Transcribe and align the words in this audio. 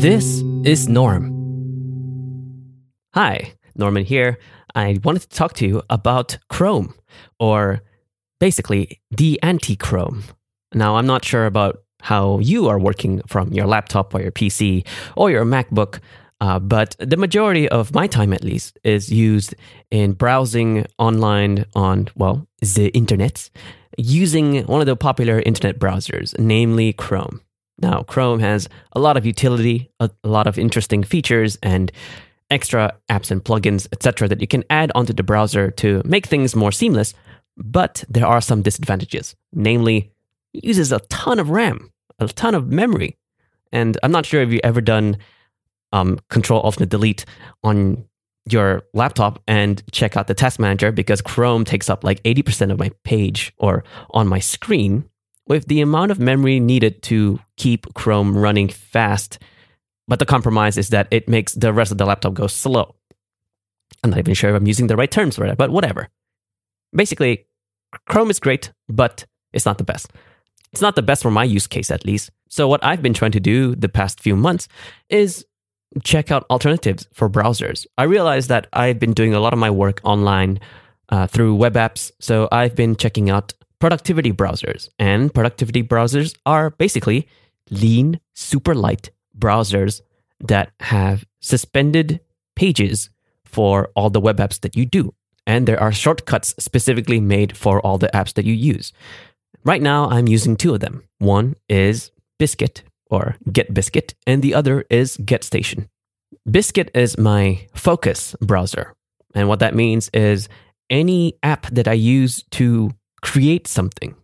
This 0.00 0.42
is 0.64 0.88
Norm. 0.88 1.28
Hi, 3.12 3.52
Norman 3.76 4.02
here. 4.02 4.38
I 4.74 4.98
wanted 5.04 5.20
to 5.20 5.28
talk 5.28 5.52
to 5.56 5.66
you 5.66 5.82
about 5.90 6.38
Chrome, 6.48 6.94
or 7.38 7.82
basically 8.38 9.02
the 9.10 9.38
anti 9.42 9.76
Chrome. 9.76 10.24
Now, 10.72 10.96
I'm 10.96 11.04
not 11.04 11.22
sure 11.22 11.44
about 11.44 11.82
how 12.00 12.38
you 12.38 12.66
are 12.68 12.78
working 12.78 13.20
from 13.26 13.52
your 13.52 13.66
laptop 13.66 14.14
or 14.14 14.22
your 14.22 14.32
PC 14.32 14.86
or 15.16 15.30
your 15.30 15.44
MacBook, 15.44 16.00
uh, 16.40 16.58
but 16.58 16.96
the 16.98 17.18
majority 17.18 17.68
of 17.68 17.94
my 17.94 18.06
time, 18.06 18.32
at 18.32 18.42
least, 18.42 18.78
is 18.82 19.12
used 19.12 19.54
in 19.90 20.14
browsing 20.14 20.86
online 20.96 21.66
on, 21.74 22.08
well, 22.16 22.48
the 22.62 22.88
internet, 22.94 23.50
using 23.98 24.64
one 24.64 24.80
of 24.80 24.86
the 24.86 24.96
popular 24.96 25.42
internet 25.44 25.78
browsers, 25.78 26.34
namely 26.38 26.94
Chrome. 26.94 27.42
Now, 27.80 28.02
Chrome 28.02 28.40
has 28.40 28.68
a 28.92 29.00
lot 29.00 29.16
of 29.16 29.24
utility, 29.24 29.90
a, 30.00 30.10
lot 30.22 30.46
of 30.46 30.58
interesting 30.58 31.02
features, 31.02 31.56
and 31.62 31.90
extra 32.50 32.94
apps 33.08 33.30
and 33.30 33.42
plugins, 33.42 33.86
etc., 33.92 34.28
that 34.28 34.40
you 34.40 34.46
can 34.46 34.64
add 34.70 34.92
onto 34.94 35.12
the 35.12 35.22
browser 35.22 35.70
to 35.72 36.02
make 36.04 36.26
things 36.26 36.54
more 36.54 36.72
seamless. 36.72 37.14
But 37.56 38.04
there 38.08 38.26
are 38.26 38.40
some 38.40 38.62
disadvantages. 38.62 39.34
Namely, 39.52 40.12
it 40.52 40.64
uses 40.64 40.92
a 40.92 41.00
ton 41.08 41.38
of 41.38 41.50
RAM, 41.50 41.90
a 42.18 42.28
ton 42.28 42.54
of 42.54 42.70
memory. 42.70 43.16
And 43.72 43.98
I'm 44.02 44.12
not 44.12 44.26
sure 44.26 44.42
if 44.42 44.50
you've 44.50 44.60
ever 44.64 44.80
done 44.80 45.18
um, 45.92 46.18
Control 46.28 46.60
Alt 46.60 46.88
Delete 46.88 47.24
on 47.62 48.04
your 48.48 48.82
laptop 48.94 49.42
and 49.46 49.82
check 49.92 50.16
out 50.16 50.26
the 50.26 50.34
task 50.34 50.58
manager 50.58 50.92
because 50.92 51.20
Chrome 51.20 51.64
takes 51.64 51.90
up 51.90 52.04
like 52.04 52.22
80% 52.22 52.72
of 52.72 52.78
my 52.78 52.90
page 53.04 53.52
or 53.58 53.84
on 54.10 54.26
my 54.28 54.38
screen. 54.38 55.08
With 55.50 55.66
the 55.66 55.80
amount 55.80 56.12
of 56.12 56.20
memory 56.20 56.60
needed 56.60 57.02
to 57.02 57.40
keep 57.56 57.92
Chrome 57.94 58.38
running 58.38 58.68
fast, 58.68 59.40
but 60.06 60.20
the 60.20 60.24
compromise 60.24 60.78
is 60.78 60.90
that 60.90 61.08
it 61.10 61.28
makes 61.28 61.54
the 61.54 61.72
rest 61.72 61.90
of 61.90 61.98
the 61.98 62.06
laptop 62.06 62.34
go 62.34 62.46
slow. 62.46 62.94
I'm 64.04 64.10
not 64.10 64.20
even 64.20 64.34
sure 64.34 64.50
if 64.50 64.54
I'm 64.54 64.68
using 64.68 64.86
the 64.86 64.94
right 64.94 65.10
terms 65.10 65.34
for 65.34 65.48
that, 65.48 65.58
but 65.58 65.70
whatever. 65.70 66.08
Basically, 66.94 67.48
Chrome 68.08 68.30
is 68.30 68.38
great, 68.38 68.70
but 68.88 69.26
it's 69.52 69.66
not 69.66 69.78
the 69.78 69.82
best. 69.82 70.12
It's 70.70 70.82
not 70.82 70.94
the 70.94 71.02
best 71.02 71.20
for 71.20 71.32
my 71.32 71.42
use 71.42 71.66
case, 71.66 71.90
at 71.90 72.06
least. 72.06 72.30
So, 72.48 72.68
what 72.68 72.84
I've 72.84 73.02
been 73.02 73.12
trying 73.12 73.32
to 73.32 73.40
do 73.40 73.74
the 73.74 73.88
past 73.88 74.20
few 74.20 74.36
months 74.36 74.68
is 75.08 75.44
check 76.04 76.30
out 76.30 76.46
alternatives 76.48 77.08
for 77.12 77.28
browsers. 77.28 77.88
I 77.98 78.04
realized 78.04 78.50
that 78.50 78.68
I've 78.72 79.00
been 79.00 79.14
doing 79.14 79.34
a 79.34 79.40
lot 79.40 79.52
of 79.52 79.58
my 79.58 79.70
work 79.72 80.00
online 80.04 80.60
uh, 81.08 81.26
through 81.26 81.56
web 81.56 81.74
apps. 81.74 82.12
So, 82.20 82.48
I've 82.52 82.76
been 82.76 82.94
checking 82.94 83.30
out 83.30 83.52
productivity 83.80 84.32
browsers. 84.32 84.88
And 84.98 85.32
productivity 85.32 85.82
browsers 85.82 86.36
are 86.46 86.70
basically 86.70 87.26
lean, 87.70 88.20
super 88.34 88.74
light 88.74 89.10
browsers 89.36 90.00
that 90.40 90.72
have 90.80 91.24
suspended 91.40 92.20
pages 92.54 93.10
for 93.44 93.90
all 93.96 94.10
the 94.10 94.20
web 94.20 94.38
apps 94.38 94.60
that 94.60 94.76
you 94.76 94.86
do. 94.86 95.14
And 95.46 95.66
there 95.66 95.80
are 95.80 95.92
shortcuts 95.92 96.54
specifically 96.58 97.20
made 97.20 97.56
for 97.56 97.80
all 97.80 97.98
the 97.98 98.10
apps 98.14 98.34
that 98.34 98.44
you 98.44 98.54
use. 98.54 98.92
Right 99.64 99.82
now, 99.82 100.08
I'm 100.08 100.28
using 100.28 100.56
two 100.56 100.74
of 100.74 100.80
them. 100.80 101.02
One 101.18 101.56
is 101.68 102.10
Biscuit 102.38 102.82
or 103.10 103.36
Get 103.52 103.74
Biscuit, 103.74 104.14
and 104.26 104.42
the 104.42 104.54
other 104.54 104.84
is 104.88 105.16
GetStation. 105.18 105.88
Biscuit 106.50 106.90
is 106.94 107.18
my 107.18 107.66
focus 107.74 108.36
browser. 108.40 108.94
And 109.34 109.48
what 109.48 109.58
that 109.58 109.74
means 109.74 110.08
is 110.14 110.48
any 110.88 111.34
app 111.42 111.66
that 111.70 111.88
I 111.88 111.92
use 111.92 112.44
to 112.52 112.90
create 113.22 113.66
something, 113.66 114.14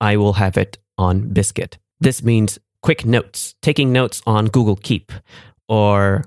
I 0.00 0.16
will 0.16 0.34
have 0.34 0.56
it 0.56 0.78
on 0.98 1.32
Biscuit. 1.32 1.78
This 2.00 2.22
means 2.22 2.58
quick 2.82 3.04
notes, 3.04 3.54
taking 3.62 3.92
notes 3.92 4.22
on 4.26 4.46
Google 4.46 4.76
Keep, 4.76 5.12
or 5.68 6.24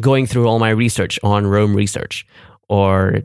going 0.00 0.26
through 0.26 0.48
all 0.48 0.58
my 0.58 0.70
research 0.70 1.18
on 1.22 1.46
Roam 1.46 1.74
Research, 1.74 2.26
or 2.68 3.22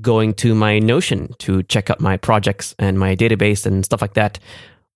going 0.00 0.34
to 0.34 0.54
my 0.54 0.78
Notion 0.78 1.32
to 1.38 1.62
check 1.64 1.90
out 1.90 2.00
my 2.00 2.16
projects 2.16 2.74
and 2.78 2.98
my 2.98 3.16
database 3.16 3.66
and 3.66 3.84
stuff 3.84 4.02
like 4.02 4.14
that, 4.14 4.38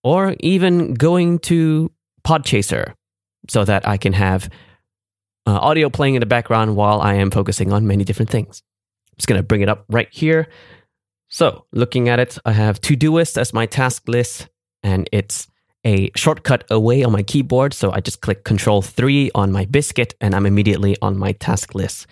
or 0.04 0.36
even 0.40 0.94
going 0.94 1.38
to 1.40 1.90
Podchaser 2.24 2.94
so 3.48 3.64
that 3.64 3.86
I 3.86 3.96
can 3.96 4.12
have 4.12 4.48
uh, 5.46 5.58
audio 5.58 5.90
playing 5.90 6.14
in 6.14 6.20
the 6.20 6.26
background 6.26 6.76
while 6.76 7.00
I 7.00 7.14
am 7.14 7.30
focusing 7.30 7.72
on 7.72 7.86
many 7.86 8.04
different 8.04 8.30
things. 8.30 8.62
I'm 9.10 9.16
just 9.18 9.28
going 9.28 9.40
to 9.40 9.42
bring 9.42 9.60
it 9.62 9.68
up 9.68 9.84
right 9.88 10.08
here. 10.10 10.48
So, 11.32 11.64
looking 11.72 12.10
at 12.10 12.20
it, 12.20 12.36
I 12.44 12.52
have 12.52 12.82
Todoist 12.82 13.38
as 13.38 13.54
my 13.54 13.64
task 13.64 14.06
list, 14.06 14.48
and 14.82 15.08
it's 15.12 15.48
a 15.82 16.10
shortcut 16.14 16.64
away 16.68 17.04
on 17.04 17.12
my 17.12 17.22
keyboard. 17.22 17.72
So 17.72 17.90
I 17.90 18.00
just 18.00 18.20
click 18.20 18.44
Control 18.44 18.82
3 18.82 19.30
on 19.34 19.50
my 19.50 19.64
biscuit, 19.64 20.14
and 20.20 20.34
I'm 20.34 20.44
immediately 20.44 20.94
on 21.00 21.16
my 21.16 21.32
task 21.32 21.74
list. 21.74 22.06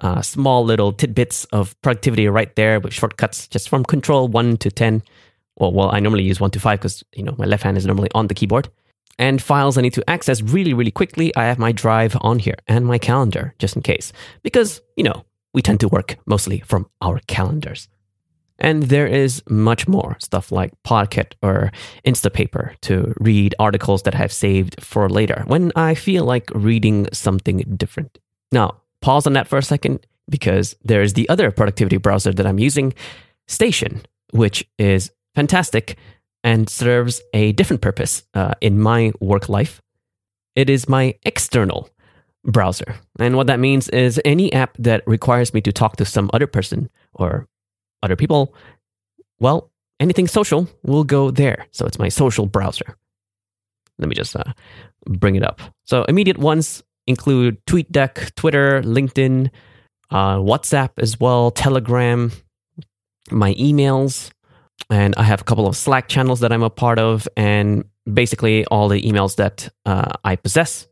Uh, 0.00 0.20
small 0.20 0.62
little 0.62 0.92
tidbits 0.92 1.46
of 1.52 1.74
productivity 1.80 2.28
right 2.28 2.54
there 2.54 2.78
with 2.78 2.92
shortcuts 2.92 3.48
just 3.48 3.70
from 3.70 3.82
control 3.82 4.28
1 4.28 4.58
to 4.58 4.70
10 4.70 5.02
well, 5.58 5.72
well 5.72 5.90
i 5.90 5.98
normally 6.00 6.22
use 6.22 6.38
1 6.38 6.50
to 6.50 6.60
5 6.60 6.78
because 6.78 7.02
you 7.14 7.22
know 7.22 7.34
my 7.38 7.46
left 7.46 7.62
hand 7.62 7.78
is 7.78 7.86
normally 7.86 8.10
on 8.14 8.26
the 8.26 8.34
keyboard. 8.34 8.68
And 9.18 9.40
files 9.40 9.78
i 9.78 9.80
need 9.80 9.94
to 9.94 10.04
access 10.10 10.42
really 10.42 10.74
really 10.74 10.90
quickly 10.90 11.34
i 11.34 11.44
have 11.44 11.58
my 11.58 11.72
drive 11.72 12.14
on 12.20 12.38
here 12.38 12.56
and 12.68 12.84
my 12.84 12.98
calendar 12.98 13.54
just 13.58 13.74
in 13.74 13.80
case. 13.80 14.12
Because 14.42 14.82
you 14.96 15.02
know 15.02 15.24
we 15.54 15.62
tend 15.62 15.80
to 15.80 15.88
work 15.88 16.18
mostly 16.26 16.60
from 16.60 16.90
our 17.00 17.20
calendars 17.26 17.88
and 18.58 18.84
there 18.84 19.06
is 19.06 19.42
much 19.48 19.86
more 19.86 20.16
stuff 20.18 20.50
like 20.50 20.72
Pocket 20.82 21.36
or 21.42 21.70
Instapaper 22.06 22.78
to 22.82 23.14
read 23.20 23.54
articles 23.58 24.02
that 24.02 24.14
I've 24.14 24.32
saved 24.32 24.82
for 24.82 25.08
later 25.08 25.44
when 25.46 25.72
I 25.76 25.94
feel 25.94 26.24
like 26.24 26.50
reading 26.54 27.06
something 27.12 27.58
different. 27.76 28.18
Now, 28.52 28.76
pause 29.02 29.26
on 29.26 29.34
that 29.34 29.48
for 29.48 29.58
a 29.58 29.62
second 29.62 30.06
because 30.28 30.74
there 30.84 31.02
is 31.02 31.12
the 31.12 31.28
other 31.28 31.50
productivity 31.50 31.98
browser 31.98 32.32
that 32.32 32.46
I'm 32.46 32.58
using, 32.58 32.94
Station, 33.48 34.02
which 34.32 34.68
is 34.78 35.10
fantastic 35.34 35.96
and 36.42 36.68
serves 36.68 37.20
a 37.32 37.52
different 37.52 37.82
purpose 37.82 38.24
uh, 38.34 38.54
in 38.60 38.80
my 38.80 39.12
work 39.20 39.48
life. 39.48 39.80
It 40.54 40.70
is 40.70 40.88
my 40.88 41.14
external 41.24 41.90
browser. 42.44 42.96
And 43.18 43.36
what 43.36 43.48
that 43.48 43.60
means 43.60 43.88
is 43.90 44.20
any 44.24 44.52
app 44.52 44.76
that 44.78 45.02
requires 45.06 45.52
me 45.52 45.60
to 45.62 45.72
talk 45.72 45.96
to 45.96 46.04
some 46.04 46.30
other 46.32 46.46
person 46.46 46.88
or 47.14 47.46
other 48.06 48.16
people, 48.16 48.54
well, 49.38 49.70
anything 50.00 50.26
social 50.26 50.66
will 50.82 51.04
go 51.04 51.30
there. 51.30 51.66
So 51.72 51.86
it's 51.86 51.98
my 51.98 52.08
social 52.08 52.46
browser. 52.46 52.96
Let 53.98 54.08
me 54.08 54.14
just 54.14 54.34
uh, 54.36 54.52
bring 55.06 55.36
it 55.36 55.42
up. 55.42 55.60
So 55.84 56.04
immediate 56.04 56.38
ones 56.38 56.82
include 57.06 57.64
TweetDeck, 57.66 58.34
Twitter, 58.34 58.82
LinkedIn, 58.82 59.50
uh, 60.10 60.36
WhatsApp 60.36 60.90
as 60.98 61.18
well, 61.20 61.50
Telegram, 61.50 62.32
my 63.30 63.54
emails, 63.54 64.30
and 64.90 65.14
I 65.16 65.22
have 65.22 65.40
a 65.40 65.44
couple 65.44 65.66
of 65.66 65.76
Slack 65.76 66.08
channels 66.08 66.40
that 66.40 66.52
I'm 66.52 66.62
a 66.62 66.70
part 66.70 66.98
of, 66.98 67.26
and 67.36 67.84
basically 68.12 68.64
all 68.66 68.88
the 68.88 69.02
emails 69.02 69.36
that 69.36 69.68
uh, 69.84 70.12
I 70.24 70.36
possess. 70.36 70.86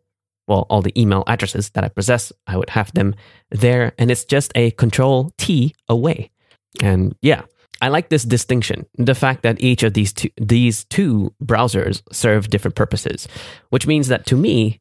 Well, 0.46 0.66
all 0.68 0.82
the 0.82 0.98
email 1.00 1.24
addresses 1.26 1.70
that 1.70 1.84
I 1.84 1.88
possess, 1.88 2.32
I 2.46 2.56
would 2.56 2.70
have 2.70 2.92
them 2.92 3.14
there, 3.50 3.92
and 3.98 4.10
it's 4.10 4.24
just 4.24 4.52
a 4.54 4.72
control 4.72 5.32
T 5.38 5.74
away. 5.88 6.30
And 6.82 7.14
yeah, 7.22 7.42
I 7.80 7.88
like 7.88 8.08
this 8.08 8.24
distinction, 8.24 8.86
the 8.96 9.14
fact 9.14 9.42
that 9.42 9.60
each 9.60 9.82
of 9.82 9.94
these 9.94 10.12
two, 10.12 10.30
these 10.40 10.84
two 10.84 11.34
browsers 11.42 12.02
serve 12.12 12.48
different 12.48 12.76
purposes, 12.76 13.28
which 13.70 13.86
means 13.86 14.08
that 14.08 14.26
to 14.26 14.36
me, 14.36 14.80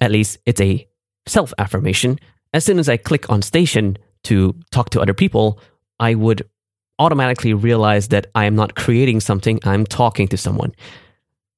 at 0.00 0.10
least 0.10 0.38
it's 0.46 0.60
a 0.60 0.86
self 1.26 1.52
affirmation. 1.58 2.18
As 2.54 2.64
soon 2.64 2.78
as 2.78 2.88
I 2.88 2.96
click 2.96 3.30
on 3.30 3.42
station 3.42 3.98
to 4.24 4.54
talk 4.70 4.90
to 4.90 5.00
other 5.00 5.14
people, 5.14 5.58
I 5.98 6.14
would 6.14 6.48
automatically 6.98 7.54
realize 7.54 8.08
that 8.08 8.28
I 8.34 8.44
am 8.44 8.54
not 8.54 8.74
creating 8.74 9.20
something, 9.20 9.58
I'm 9.64 9.86
talking 9.86 10.28
to 10.28 10.36
someone. 10.36 10.72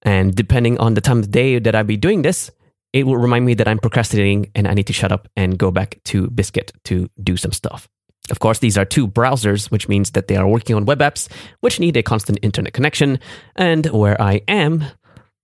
And 0.03 0.35
depending 0.35 0.79
on 0.79 0.95
the 0.95 1.01
time 1.01 1.19
of 1.19 1.31
day 1.31 1.59
that 1.59 1.75
I 1.75 1.83
be 1.83 1.97
doing 1.97 2.23
this, 2.23 2.51
it 2.93 3.07
will 3.07 3.17
remind 3.17 3.45
me 3.45 3.55
that 3.55 3.67
I'm 3.67 3.79
procrastinating 3.79 4.51
and 4.55 4.69
I 4.69 4.75
need 4.75 4.87
to 4.87 4.93
shut 4.93 5.13
up 5.13 5.29
and 5.37 5.59
go 5.59 5.71
back 5.71 6.01
to 6.05 6.31
Biscuit 6.31 6.73
to 6.85 7.11
do 7.23 7.37
some 7.37 7.53
stuff. 7.53 7.89
Of 8.31 8.39
course, 8.39 8.59
these 8.59 8.79
are 8.79 8.87
two 8.87 9.07
browsers, 9.07 9.71
which 9.71 9.89
means 9.89 10.13
that 10.13 10.29
they 10.29 10.37
are 10.37 10.49
working 10.49 10.77
on 10.77 10.87
web 10.87 11.01
apps 11.01 11.29
which 11.61 11.79
need 11.79 11.97
a 11.97 12.03
constant 12.03 12.39
internet 12.43 12.73
connection. 12.73 13.19
And 13.57 13.87
where 13.87 14.21
I 14.21 14.41
am, 14.49 14.85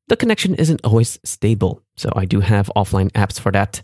the 0.09 0.17
connection 0.17 0.55
isn't 0.55 0.81
always 0.85 1.19
stable. 1.25 1.82
So 1.97 2.11
I 2.17 2.25
do 2.25 2.41
have 2.41 2.71
offline 2.75 3.11
apps 3.12 3.38
for 3.38 3.53
that. 3.53 3.82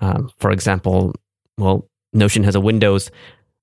Um, 0.00 0.30
for 0.38 0.50
example, 0.50 1.14
well, 1.56 1.88
Notion 2.12 2.44
has 2.44 2.54
a 2.54 2.60
Windows, 2.60 3.10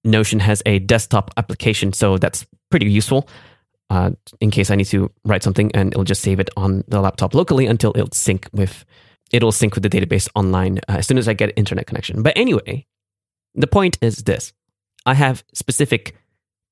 Notion 0.03 0.39
has 0.39 0.61
a 0.65 0.79
desktop 0.79 1.31
application. 1.37 1.93
So 1.93 2.17
that's 2.17 2.45
pretty 2.69 2.91
useful 2.91 3.29
uh, 3.89 4.11
in 4.41 4.51
case 4.51 4.71
I 4.71 4.75
need 4.75 4.85
to 4.85 5.11
write 5.23 5.43
something 5.43 5.71
and 5.73 5.93
it'll 5.93 6.03
just 6.03 6.21
save 6.21 6.39
it 6.39 6.49
on 6.57 6.83
the 6.87 7.01
laptop 7.01 7.33
locally 7.33 7.65
until 7.67 7.91
it'll 7.95 8.11
sync 8.11 8.49
with. 8.51 8.85
It'll 9.31 9.51
sync 9.51 9.73
with 9.73 9.83
the 9.83 9.89
database 9.89 10.29
online 10.35 10.79
uh, 10.87 10.97
as 10.99 11.07
soon 11.07 11.17
as 11.17 11.27
I 11.27 11.33
get 11.33 11.51
internet 11.55 11.87
connection. 11.87 12.21
But 12.21 12.37
anyway, 12.37 12.85
the 13.55 13.67
point 13.67 13.97
is 14.01 14.17
this 14.17 14.53
I 15.05 15.13
have 15.13 15.43
specific 15.53 16.15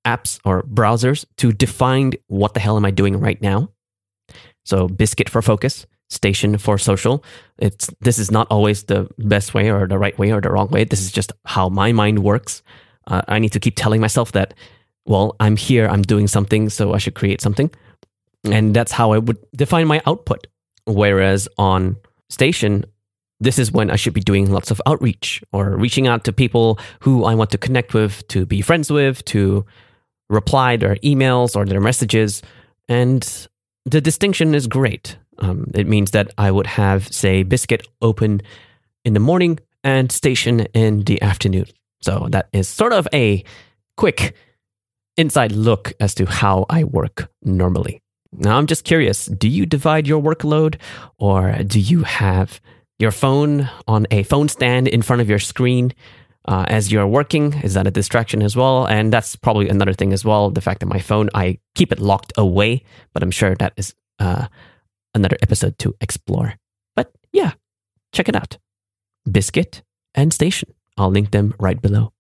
apps 0.06 0.40
or 0.44 0.64
browsers 0.64 1.26
to 1.38 1.52
define 1.52 2.14
what 2.28 2.54
the 2.54 2.60
hell 2.60 2.78
am 2.78 2.86
I 2.86 2.92
doing 2.92 3.20
right 3.20 3.42
now. 3.42 3.70
So, 4.66 4.88
Biscuit 4.88 5.30
for 5.30 5.42
focus, 5.42 5.86
station 6.10 6.58
for 6.58 6.78
social. 6.78 7.24
It's 7.58 7.90
this 8.02 8.20
is 8.20 8.32
not 8.32 8.48
always 8.50 8.84
the 8.84 9.10
best 9.18 9.54
way 9.54 9.72
or 9.72 9.88
the 9.88 9.98
right 9.98 10.18
way 10.18 10.32
or 10.32 10.42
the 10.42 10.52
wrong 10.52 10.70
way. 10.70 10.84
This 10.84 11.02
is 11.02 11.12
just 11.12 11.32
how 11.46 11.70
my 11.70 11.92
mind 11.92 12.20
works. 12.20 12.64
Uh, 13.08 13.22
I 13.28 13.40
need 13.40 13.52
to 13.52 13.60
keep 13.60 13.76
telling 13.76 14.00
myself 14.00 14.32
that, 14.32 14.54
well, 15.06 15.36
I'm 15.40 15.58
here, 15.58 15.88
I'm 15.88 16.02
doing 16.02 16.28
something, 16.28 16.70
so 16.70 16.94
I 16.94 16.98
should 16.98 17.16
create 17.16 17.42
something, 17.42 17.70
and 18.50 18.74
that's 18.74 18.94
how 18.94 19.12
I 19.12 19.18
would 19.18 19.38
define 19.54 19.88
my 19.88 20.02
output. 20.06 20.48
Whereas 20.86 21.50
on 21.58 21.98
station, 22.30 22.86
this 23.44 23.60
is 23.60 23.72
when 23.72 23.92
I 23.92 23.96
should 23.96 24.14
be 24.14 24.22
doing 24.22 24.52
lots 24.52 24.72
of 24.72 24.82
outreach 24.86 25.44
or 25.52 25.76
reaching 25.78 26.08
out 26.08 26.24
to 26.26 26.34
people 26.34 26.80
who 27.02 27.26
I 27.26 27.36
want 27.36 27.52
to 27.52 27.58
connect 27.58 27.94
with, 27.94 28.28
to 28.30 28.46
be 28.46 28.62
friends 28.62 28.92
with, 28.92 29.24
to 29.26 29.66
reply 30.30 30.78
their 30.78 30.96
emails 30.98 31.56
or 31.56 31.66
their 31.66 31.82
messages. 31.82 32.42
And 32.88 33.48
the 33.86 34.02
distinction 34.02 34.56
is 34.56 34.68
great. 34.68 35.18
Um, 35.40 35.72
it 35.74 35.88
means 35.88 36.12
that 36.12 36.34
I 36.38 36.52
would 36.52 36.68
have, 36.68 37.12
say, 37.14 37.44
Biscuit 37.44 37.88
open 38.02 38.42
in 39.04 39.14
the 39.14 39.20
morning 39.20 39.60
and 39.84 40.12
Station 40.12 40.62
in 40.74 41.04
the 41.04 41.22
afternoon. 41.22 41.66
So 42.02 42.28
that 42.32 42.50
is 42.54 42.68
sort 42.68 42.94
of 42.94 43.08
a 43.14 43.44
quick 43.98 44.36
inside 45.18 45.52
look 45.52 45.94
as 46.00 46.16
to 46.16 46.26
how 46.26 46.66
I 46.70 46.84
work 46.84 47.30
normally. 47.44 48.02
Now, 48.32 48.58
I'm 48.58 48.68
just 48.68 48.84
curious 48.84 49.28
do 49.28 49.48
you 49.48 49.66
divide 49.66 50.08
your 50.08 50.22
workload 50.22 50.80
or 51.18 51.54
do 51.64 51.80
you 51.80 52.04
have 52.04 52.60
your 53.04 53.12
phone 53.12 53.70
on 53.86 54.08
a 54.10 54.24
phone 54.24 54.48
stand 54.48 54.88
in 54.88 55.02
front 55.02 55.22
of 55.22 55.30
your 55.30 55.38
screen 55.38 55.94
uh, 56.48 56.66
as 56.70 56.92
you're 56.92 57.06
working? 57.06 57.54
Is 57.62 57.74
that 57.76 57.86
a 57.86 57.92
distraction 57.92 58.42
as 58.42 58.56
well? 58.56 58.86
And 58.88 59.12
that's 59.12 59.36
probably 59.36 59.68
another 59.68 59.94
thing 59.94 60.14
as 60.14 60.24
well. 60.24 60.50
The 60.50 60.62
fact 60.62 60.80
that 60.80 60.88
my 60.88 61.00
phone, 61.00 61.30
I 61.36 61.60
keep 61.76 61.92
it 61.92 62.00
locked 62.00 62.32
away, 62.38 62.84
but 63.14 63.22
I'm 63.22 63.32
sure 63.32 63.56
that 63.56 63.74
is 63.76 63.94
uh, 64.20 64.48
another 65.14 65.38
episode 65.42 65.78
to 65.80 65.94
explore. 66.00 66.56
But 66.96 67.12
yeah, 67.34 67.52
check 68.14 68.30
it 68.30 68.36
out 68.36 68.58
Biscuit 69.30 69.84
and 70.16 70.34
Station. 70.34 70.74
I'll 70.98 71.12
link 71.12 71.32
them 71.32 71.54
right 71.60 71.82
below. 71.82 72.14